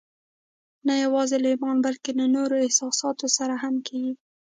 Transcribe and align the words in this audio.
نه 0.87 0.93
يوازې 1.03 1.37
له 1.43 1.47
ايمان 1.53 1.77
بلکې 1.85 2.11
له 2.19 2.25
نورو 2.35 2.55
احساساتو 2.65 3.27
سره 3.37 3.53
هم 3.63 3.75
کېږي. 3.87 4.13